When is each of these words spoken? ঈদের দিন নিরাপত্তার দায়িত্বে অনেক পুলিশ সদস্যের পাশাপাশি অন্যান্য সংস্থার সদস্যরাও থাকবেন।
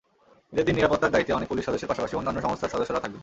ঈদের 0.53 0.65
দিন 0.67 0.75
নিরাপত্তার 0.77 1.13
দায়িত্বে 1.13 1.35
অনেক 1.37 1.49
পুলিশ 1.51 1.63
সদস্যের 1.67 1.89
পাশাপাশি 1.91 2.13
অন্যান্য 2.17 2.39
সংস্থার 2.45 2.73
সদস্যরাও 2.73 3.03
থাকবেন। 3.03 3.19